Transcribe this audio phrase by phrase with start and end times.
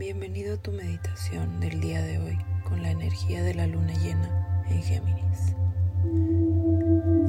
[0.00, 4.64] Bienvenido a tu meditación del día de hoy con la energía de la luna llena
[4.66, 5.54] en Géminis.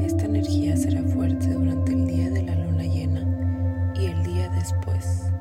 [0.05, 5.33] Esta energía será fuerte durante el día de la luna llena y el día después.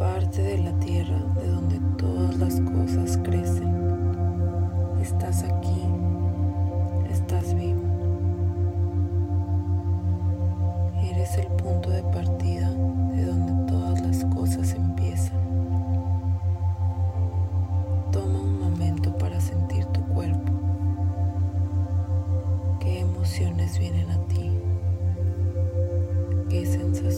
[0.00, 3.68] Parte de la tierra de donde todas las cosas crecen.
[5.02, 5.59] Estás aquí,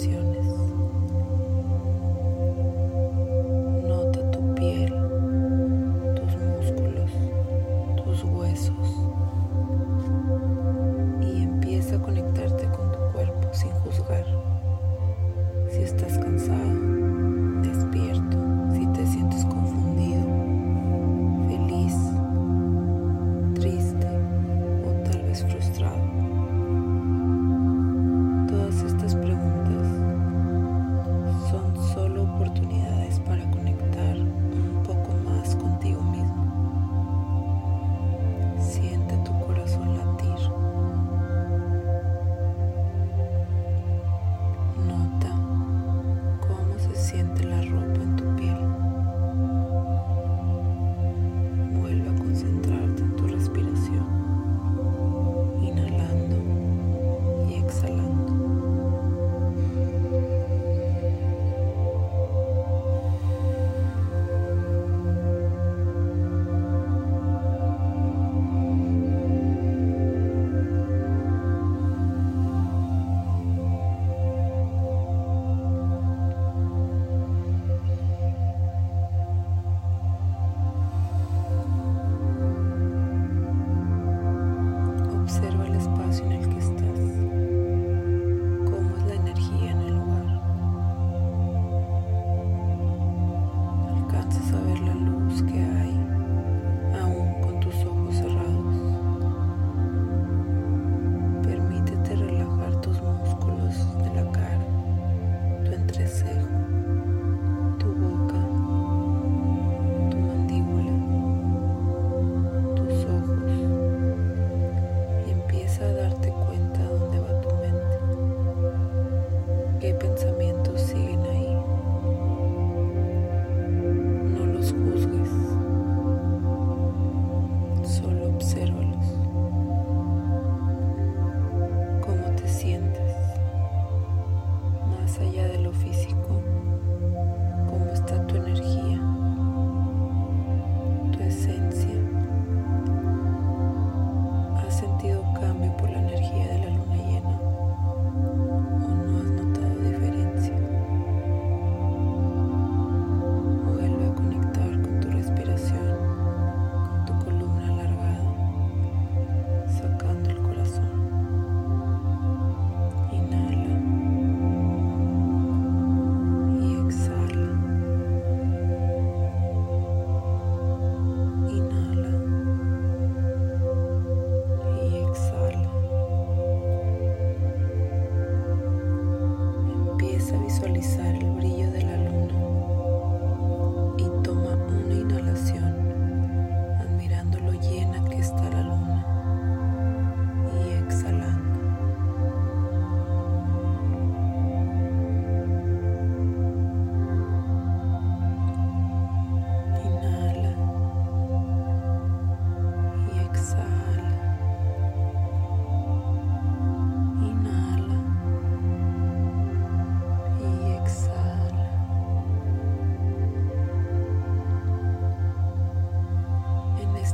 [0.03, 0.42] ¿Qué
[86.13, 86.52] sin el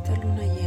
[0.09, 0.58] esta luna.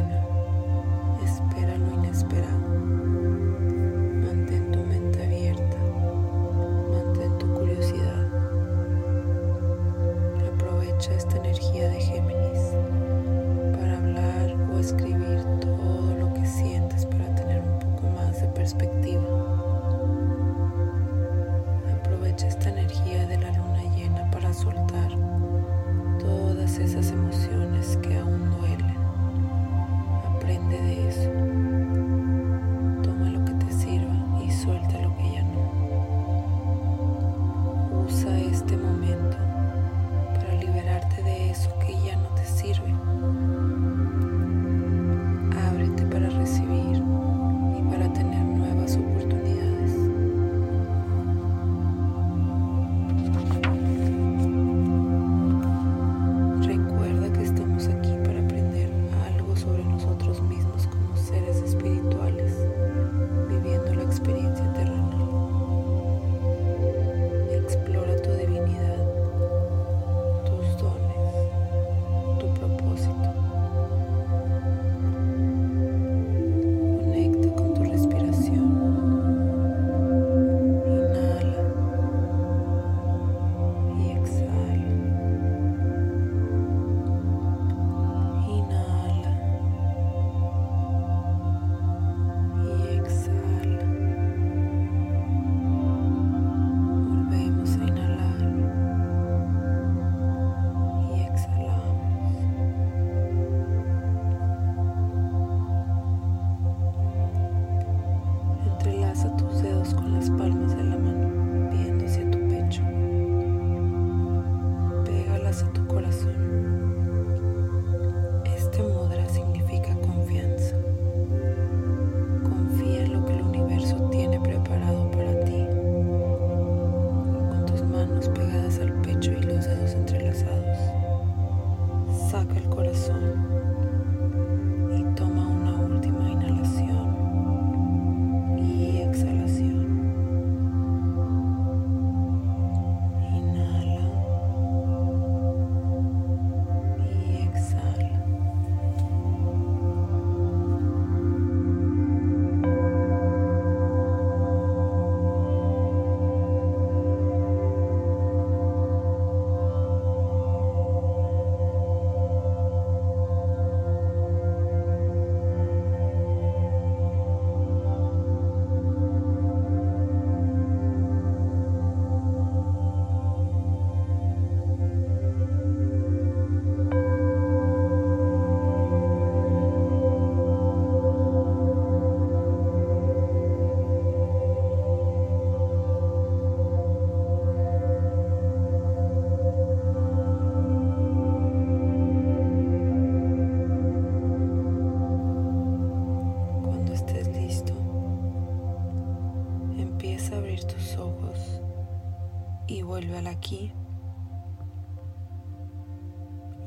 [203.01, 203.71] Vuelve al aquí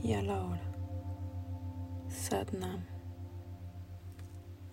[0.02, 0.62] y a la hora.
[2.08, 2.93] Satnam.